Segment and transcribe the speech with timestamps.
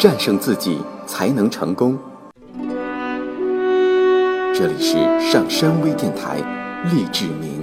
[0.00, 1.98] 战胜自己才能成功。
[4.54, 6.38] 这里是上山微电台，
[6.90, 7.62] 励志明。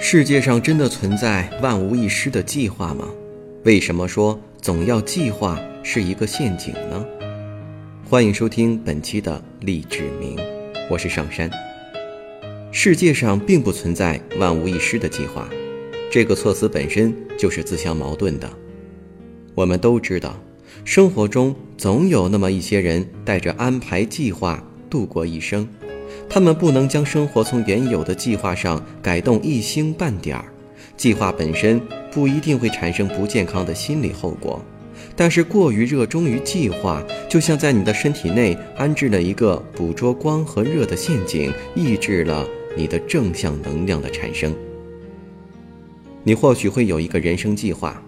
[0.00, 3.04] 世界上真的存在万无一失的计划吗？
[3.62, 7.06] 为什么说总要计划是一个陷阱呢？
[8.10, 10.36] 欢迎收听本期的励志明，
[10.90, 11.48] 我是上山。
[12.72, 15.48] 世界上并不存在万无一失的计划，
[16.10, 18.50] 这个措辞本身就是自相矛盾的。
[19.54, 20.36] 我们都知道，
[20.84, 25.68] 生活中总有那么一些人带着安排计划度过一生。
[26.28, 30.46] 他们不能将生活从原有的计划上改动一星半点儿，
[30.96, 31.80] 计划本身
[32.10, 34.60] 不一定会产生不健康的心理后果，
[35.16, 44.54] 但是过于热衷于计划，就像在你的身体内安置了一个捕捉光和热的陷阱，抑制了你的正向能量的产生。
[46.22, 48.02] 你或许会有一个人生计划，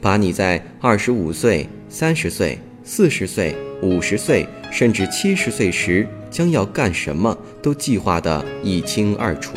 [0.00, 6.06] 把你在二十五岁、三十岁、四十岁、五十岁，甚至七十岁时。
[6.28, 9.56] 将要干什么都计划得一清二楚，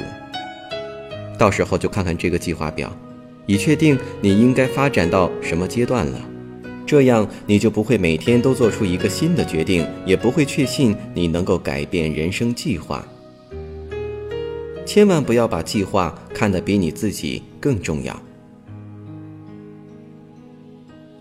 [1.38, 2.95] 到时候就看看这个计划表，
[3.47, 6.22] 以确定你应该发展到什么阶段了。
[6.89, 13.07] 这样你就不会每天都做出一个新的决定，也不会确信你能够改变人生计划。
[14.87, 18.19] 千万不要把计划看得比你自己更重要。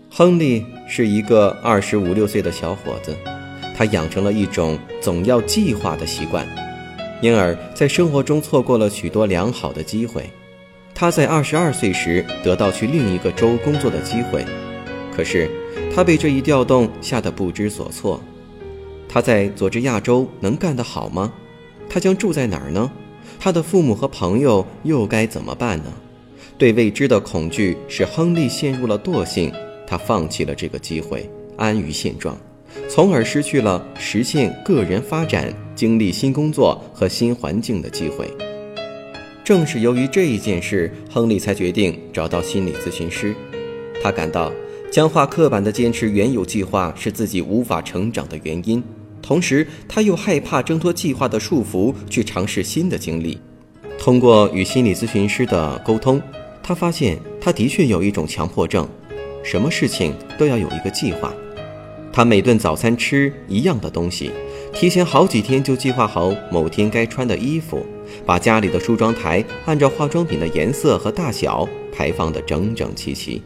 [0.09, 3.15] 亨利是一个二十五六岁的小伙子。
[3.75, 6.45] 他养成了一种总要计划的习惯，
[7.21, 10.29] 因而，在生活中错过了许多良好的机会。
[10.95, 14.43] 他在二十二岁时得到去另一个州工作的机会，
[15.15, 15.49] 可是
[15.93, 18.21] 他被这一调动吓得不知所措。
[19.07, 21.33] 他在佐治亚州能干得好吗？
[21.89, 22.91] 他将住在哪儿呢？
[23.39, 25.91] 他的父母和朋友又该怎么办呢？
[26.57, 29.51] 对未知的恐惧使亨利陷入了惰性，
[29.87, 32.37] 他放弃了这个机会，安于现状。
[32.87, 38.29] 从而失去了实现个人发展、经历新工作和新环境的机会。
[39.43, 43.33] 正是由于这一件事，亨利才决定找到心理咨询师。
[44.03, 44.51] 他感到
[44.91, 48.83] 僵化刻板的坚持原有计划是自己无法成长的原因，
[49.21, 53.39] 同时他又害怕挣脱计划的束缚去尝试新的经历。
[53.99, 56.19] 通过与心理咨询师的沟通，
[56.63, 58.87] 他发现他的确有一种强迫症，
[59.43, 61.31] 什么事情都要有一个计划。
[62.11, 64.31] 他每顿早餐吃一样的东西，
[64.73, 67.85] 提前好几天就计划好某天该穿的衣服，
[68.25, 73.39] 把家里的梳妆台按照化妆品的颜色和大小排放得整整齐齐。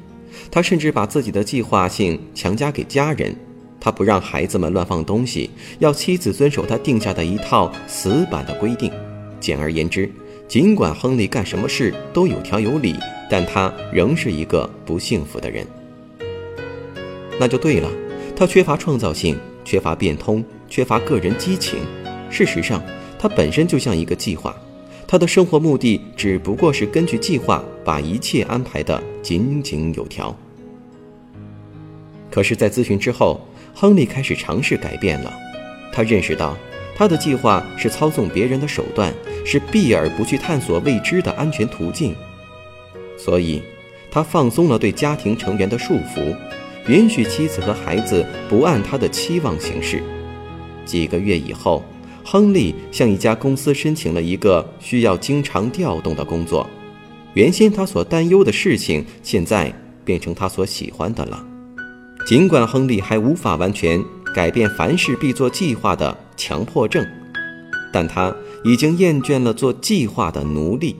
[0.53, 3.35] 他甚至把自己的计划性强加给家人，
[3.79, 5.49] 他不让孩子们乱放东西，
[5.79, 8.91] 要妻子遵守他定下的一套死板的规定。
[9.39, 10.07] 简而言之，
[10.47, 12.95] 尽管亨利干什么事都有条有理，
[13.27, 15.65] 但他仍是一个不幸福的人。
[17.39, 17.89] 那就对了。
[18.35, 21.79] 他缺乏创造性，缺乏变通，缺乏个人激情。
[22.29, 22.79] 事实上，
[23.17, 24.55] 他本身就像一个计划，
[25.07, 30.35] 他的生活目的只不过是根据计划把一切安排得井井有条。
[32.33, 35.31] 可是，在咨询之后，亨利开始尝试改变了。
[35.91, 36.57] 他认识到，
[36.95, 39.13] 他的计划是操纵别人的手段，
[39.45, 42.15] 是避而不去探索未知的安全途径。
[43.19, 43.61] 所以，
[44.09, 46.35] 他放松了对家庭成员的束缚。
[46.87, 50.01] 允许妻子和孩子不按他的期望行事。
[50.85, 51.83] 几个月以后，
[52.25, 56.67] 亨利向一家公司申请了一个需要经常调动的工作。
[57.35, 59.71] 原先他所担忧的事情，现在
[60.03, 61.45] 变成他所喜欢的了。
[62.25, 64.03] 尽管亨利还无法完全
[64.33, 67.05] 改变凡事必做计划的强迫症，
[67.91, 70.95] 但他已经厌倦了做计划的奴隶。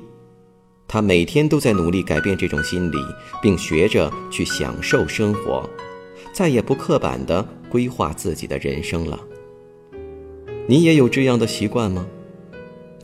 [0.85, 2.97] 他每天都在努力改变这种心理，
[3.41, 5.67] 并学着去享受生活，
[6.33, 9.18] 再也不刻板地规划自己的人生了。
[10.68, 12.06] 你也有这样的习惯吗？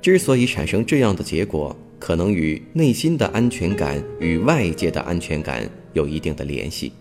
[0.01, 6.91] 之所以产生这样的结果，可能与内心的安全感与外界的安全感有一定的联系。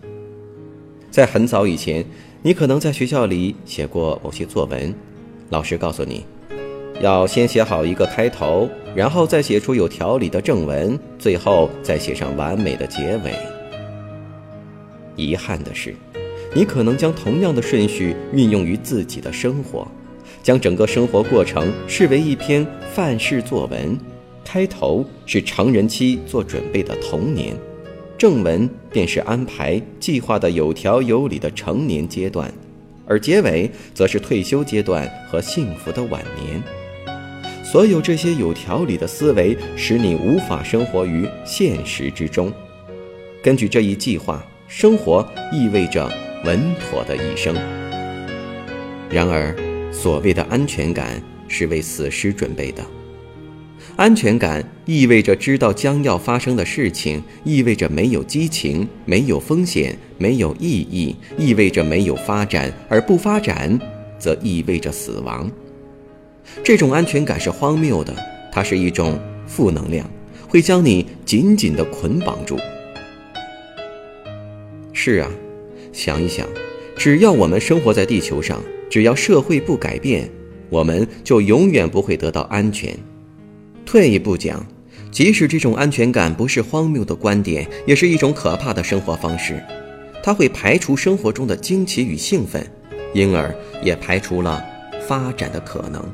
[1.11, 2.05] 在很早以前，
[2.41, 4.93] 你可能在学校里写过某些作文，
[5.49, 6.25] 老师告诉你。
[7.01, 13.33] 要先写好一个开头，然后再写出有条理的正文，最后再写上完美的结尾。
[15.15, 15.95] 遗憾的是，
[16.53, 19.87] 你可能将同样的顺序运用于自己的生活，
[20.43, 23.97] 将整个生活过程视为一篇范式作文。
[24.43, 27.55] 开头是成人期做准备的童年，
[28.19, 32.53] 正文便是安排计划的有条有理的成年阶段。
[33.07, 36.61] 而结尾则是退休阶段和幸福的晚年。
[37.63, 42.51] 所有这些有条理的思维，使你无法生活于现实之中。
[43.41, 46.07] 根据这一计划，生活意味着
[46.43, 47.55] 稳妥的一生。
[49.09, 49.55] 然而，
[49.93, 52.83] 所谓的安全感是为死尸准备的。
[53.99, 63.77] 安全感意味着知道将要发生的事情，意味着没有激情，没有风险，没有意义，意味着没有发展，而不发展，
[64.17, 65.51] 则意味着死亡。
[66.63, 68.15] 这种安全感是荒谬的，
[68.53, 70.09] 它是一种负能量，
[70.47, 72.57] 会将你紧紧地捆绑住。
[74.93, 75.29] 是啊，
[75.91, 76.47] 想一想，
[76.95, 78.63] 只要我们生活在地球上。
[78.89, 80.29] 只要社会不改变，
[80.69, 82.97] 我们就永远不会得到安全。
[83.91, 84.63] 退一步讲，
[85.09, 89.59] 即使这种安全感不是荒谬的观点，也是一种可怕的生活方式。
[90.21, 92.63] 它会排除生活中的惊奇与兴奋，
[93.15, 93.51] 因而
[93.81, 94.63] 也排除了
[95.07, 96.07] 发展的可能。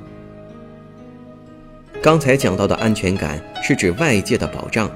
[2.01, 4.89] 刚才讲到的安全感是指外界的保障，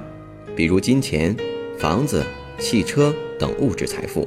[0.56, 1.36] 比如金钱、
[1.78, 2.24] 房子、
[2.60, 4.26] 汽车等物质财富，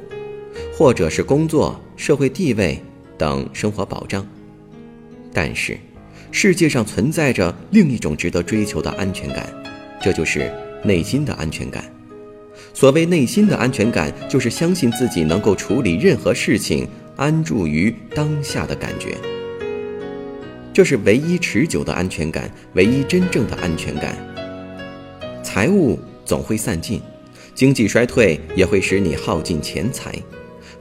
[0.77, 2.79] 或者是工作、社会地位。
[3.17, 4.27] 等生活保障，
[5.31, 5.75] 但是
[6.35, 9.47] 世界上存在着另一种值得追求的安全感，
[10.01, 10.51] 这就是
[10.83, 11.85] 内心的安全感。
[12.73, 19.15] 所谓内心的安全感，就是相信自己能够处理任何事情，安住于当下的感觉。
[20.73, 24.17] 这是唯一持久的安全感，唯一真正的安全感。
[25.43, 26.99] 财务总会散尽，
[27.53, 30.11] 经济衰退也会使你耗尽钱财，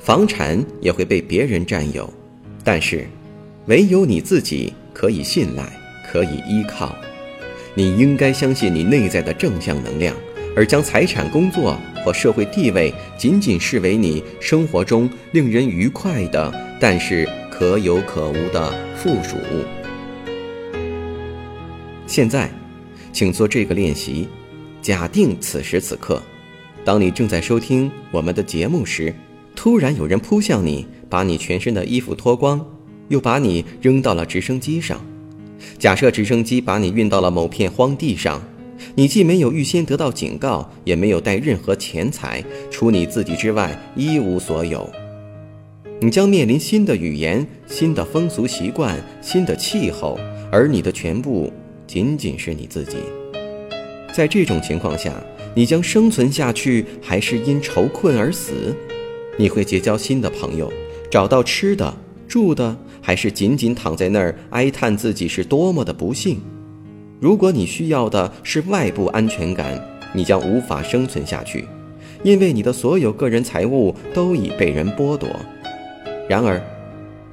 [0.01, 2.11] 房产也会被别人占有。
[2.65, 3.07] 但是，
[3.67, 5.65] 唯有你自己可以信赖，
[6.11, 6.95] 可以依靠。
[7.75, 10.15] 你应该相信你内在的正向能量，
[10.55, 19.65] 而将财产、工作或社会地位仅仅视为你生活中令人愉快的，但是可有可无的附属物。
[22.07, 22.51] 现在，
[23.13, 24.29] 请做这个练习：
[24.81, 26.23] 假定此时此刻，
[26.85, 29.15] 当你正在收听我们的节目时，
[29.55, 30.87] 突然有人扑向你。
[31.13, 32.59] 把你全身的衣服脱光，
[33.13, 34.99] 又把你扔到了直升机上。
[35.79, 38.43] 假设直升机把你运到了某片荒地上，
[38.95, 44.91] 你既没有预先得到警告，也没有带任何钱财，除你自己之外一无所有。
[46.01, 50.19] 你将面临新的语言、新的风俗习惯、新的气候，
[50.51, 51.53] 而你的全部
[51.87, 52.97] 仅仅是你自己。
[54.15, 55.13] 在这种情况下，
[55.55, 58.75] 你将生存下去，还是因愁困而死？
[59.37, 60.73] 你会结交新的朋友？
[61.11, 61.95] 找到吃的、
[62.33, 66.39] 住的，还是仅仅躺在那儿哀叹自己是多么的不幸？
[67.21, 69.79] 如果你需要的是外部安全感，
[70.15, 71.67] 你将无法生存下去，
[72.23, 75.29] 因为你的所有个人财物都已被人剥夺。
[76.27, 76.59] 然而，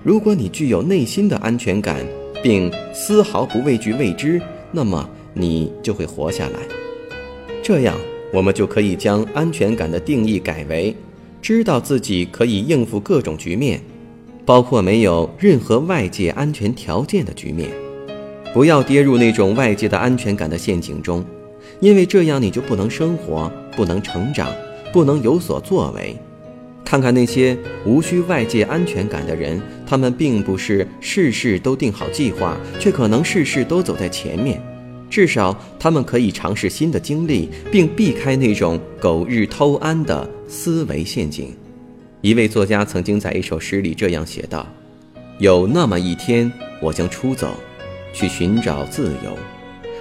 [0.04, 2.06] 如果你具有内心的安全感，
[2.44, 6.60] 并丝毫不畏惧未知，那么你就会活下来。
[7.64, 7.96] 这样，
[8.34, 10.94] 我们就可以将安全感的定义改为。
[11.42, 13.80] 知道自己可以应付各种局面，
[14.50, 17.70] 包括没有任何外界安全条件的局面。
[18.52, 21.24] 不要跌入那种外界的安全感的陷阱中，
[21.80, 24.52] 因为这样你就不能生活，不能成长，
[24.92, 26.18] 不能有所作为。
[26.84, 27.56] 看看那些
[27.86, 34.60] 无需外界安全感的人，他们并不是事事都定好计划，却可能事事都走在前面。
[35.12, 41.54] 至少他们可以尝试新的经历，并避开那种狗日偷安的思维陷阱。
[42.22, 44.68] 一位作家曾经在一首诗里这样写道
[45.40, 47.56] ：“有那么一天，我将出走，
[48.14, 49.38] 去寻找自由，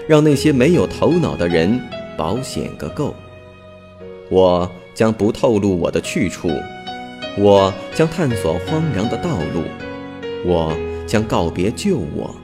[0.09, 1.81] 让那些没有头脑的人
[2.17, 3.15] 保险个够。
[4.31, 6.51] 我将不透露我的去处，
[7.39, 9.63] 我将探索荒凉的道路，
[10.45, 12.35] 我将告别旧我，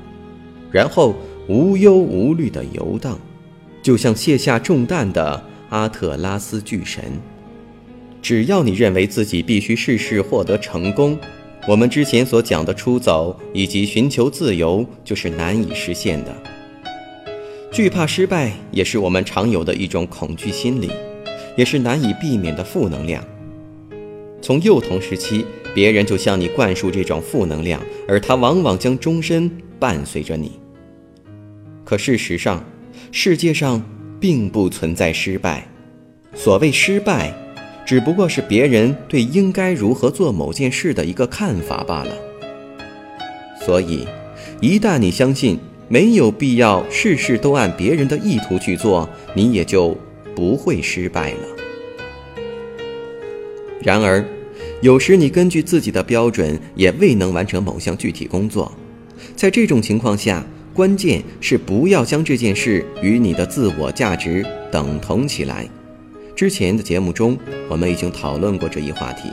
[0.70, 1.14] 然后。”
[1.46, 3.18] 无忧无虑的游荡，
[3.82, 7.20] 就像卸下重担的阿特拉斯巨神。
[8.24, 11.14] 只要你认为自己必须事事获得成功，
[11.68, 16.34] 我们之前所讲的出走以及寻求自由就是难以实现的。
[17.70, 20.90] 惧怕失败也是我们常有的一种恐惧心理，
[21.54, 23.22] 也是难以避免的负能量。
[24.40, 27.78] 从幼童时期，别人就向你灌输这种负能量，
[28.08, 30.52] 而它往往将终身伴随着你。
[31.84, 32.64] 可事实上，
[33.12, 33.84] 世界上
[34.18, 35.68] 并不存在失败。
[36.34, 37.34] 所谓失败，
[37.86, 42.16] 只不过是别人对应该如何做某件事的一个看法罢了。
[43.64, 44.06] 所以，
[44.60, 49.96] 一旦你相信没有必要事事都按别人的意图去做，你也就
[50.34, 51.38] 不会失败了。
[53.82, 54.24] 然而，
[54.80, 58.72] 有时你根据自己的标准也未能完成某项具体工作，
[59.36, 65.68] 在这种情况下，关键是不要将这件事与你的自我价值等同起来。
[66.36, 67.38] 之前的节目中，
[67.68, 69.30] 我们已经讨论过这一话题。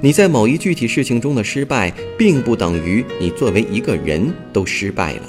[0.00, 5.22] 你在某一具体事情中的失败，并不等于你作为一个人都失败了。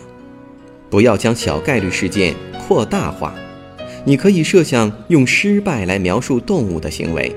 [0.89, 3.33] 不要将小概率事件扩大化。
[4.05, 7.29] 你可以设想用失败来描述动物的行为，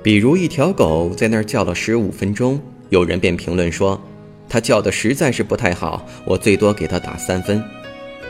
[0.00, 2.60] 比如一条狗在那儿叫了十五分钟，
[2.90, 4.00] 有人便评论说，
[4.48, 7.60] 它叫的实在是不太好，我最多给它打三分。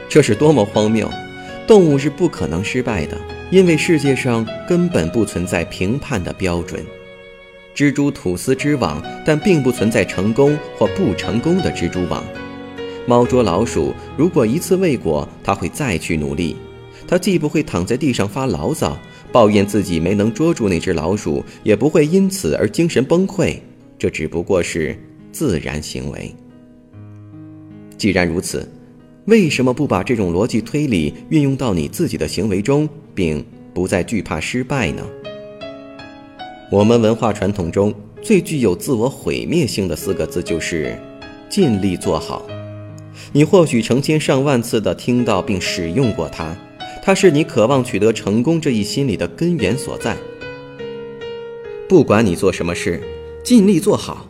[0.08, 1.10] 这是多么荒谬！
[1.66, 3.18] 动物是不可能失败的，
[3.50, 6.84] 因为世界上根本不存在评判的标准。
[7.74, 12.22] 蜘蛛吐丝织网，但并不存在成功或不成功的蜘蛛网。
[13.06, 16.56] 猫捉老鼠，如果一次未果，它会再去努力。
[17.08, 18.96] 它既不会躺在地上发牢骚，
[19.32, 23.56] 抱怨自己没能捉住那只老鼠，也不会因此而精神崩溃。
[23.98, 24.96] 这只不过是
[25.32, 26.32] 自然行为。
[27.96, 28.70] 既然如此，
[29.24, 32.88] 为什么不把这种逻辑推理运用到你自己的行为中，
[33.20, 35.04] 并不再惧怕失败呢？
[36.72, 40.98] 我们文化传统中最具有自我毁灭性的四个字就是
[41.50, 42.46] “尽力做好”。
[43.30, 46.56] 你或许成千上万次的听到并使用过它。
[47.02, 50.16] 它是你渴望取得成功这一心理的根源所在。
[51.86, 53.02] 不管你做什么事，
[53.44, 54.26] 尽力做好。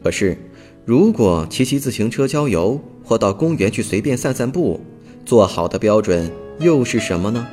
[0.00, 0.38] 可是，
[0.84, 4.80] 如果骑骑自行车郊游，或到公园去随便散散步，
[5.24, 7.48] 做好的标准又是什么呢？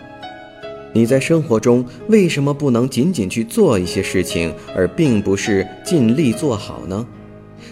[0.93, 7.05] 你在生活中为什么不能仅仅去做一些事情，而并不是尽力做好呢？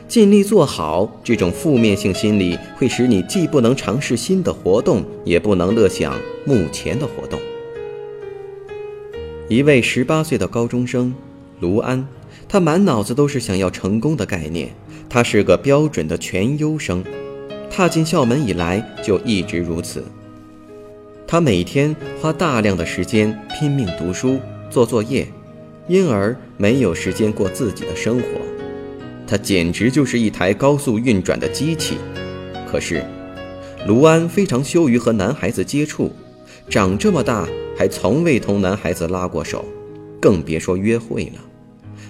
[0.08, 7.40] 尽力做好，这种负面性心理会使你既不能尝试新的活动，也不能乐享目前的活动。
[9.50, 11.14] 一位十八岁的高中生
[11.60, 12.06] 卢安，
[12.48, 14.70] 他满脑子都是想要成功的概念。
[15.10, 17.04] 他是个标准的全优生，
[17.70, 20.04] 踏进校门以来就一直如此。
[21.30, 25.28] 他每天花大量的时间拼命读书、做作业，
[25.90, 28.28] 因而没有时间过自己的生活。
[29.28, 31.98] 他简直就是一台高速运转的机器。
[32.66, 33.04] 可是，
[33.86, 36.14] 卢安非常羞于和男孩子接触，
[36.70, 37.46] 长这么大
[37.78, 39.66] 还从未同男孩子拉过手，
[40.22, 41.42] 更别说约会了。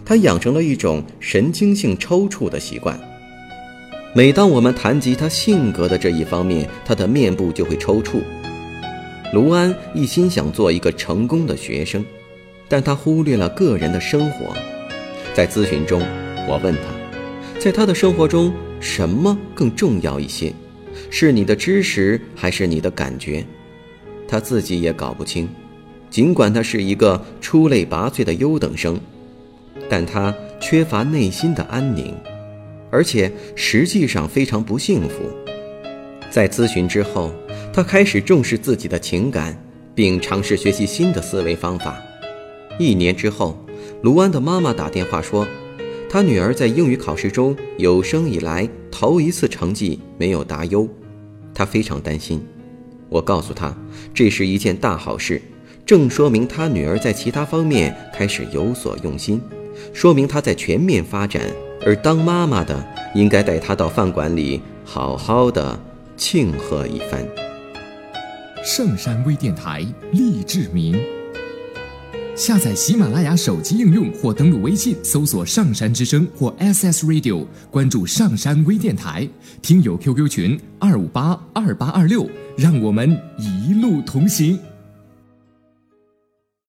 [0.05, 2.99] 他养成了一种神经性抽搐的习惯。
[4.13, 8.21] 每当我们谈及他性格的这一方面，他的面部就会抽搐。
[9.33, 12.03] 卢安一心想做一个成功的学生，
[12.67, 14.55] 但他忽略了个人的生活。
[15.33, 16.01] 在咨询中，
[16.47, 17.59] 我问他。
[17.59, 20.53] 在他的生活中，什么更重要一些？
[21.09, 23.45] 是你的知识还是你的感觉？
[24.27, 25.47] 他自己也搞不清。
[26.09, 28.97] 尽管他是一个出类拔萃的优等生，
[29.89, 32.15] 但他缺乏内心的安宁，
[32.89, 35.15] 而且实际上非常不幸福。
[36.29, 37.33] 在咨询之后，
[37.77, 39.55] 他开始重视自己的情感，
[39.93, 42.01] 并尝试学习新的思维方法。
[42.79, 43.55] 一年之后，
[44.01, 45.47] 卢安的妈妈打电话说。
[46.09, 50.89] 他女儿在英语考试中有生以来头一次成绩没有达优，
[51.53, 52.43] 他非常担心。
[53.09, 53.77] 我告诉他，
[54.11, 55.39] 这是一件大好事，
[55.85, 59.39] 正说明他女儿在其他方面开始有所用心，
[59.93, 61.43] 说明她在全面发展。
[61.85, 65.79] 而当妈妈的应该带她到饭馆里好好的
[66.15, 67.46] 庆贺一番。
[68.69, 69.81] 上山微电台
[70.11, 70.93] 励志明。
[72.35, 79.25] 下载喜马拉雅手机应用或登录微信搜索“上山之声”或 SS Radio，关注上山微电台，
[79.61, 84.59] 听友 QQ 群二五八二八二六，让我们一路同行。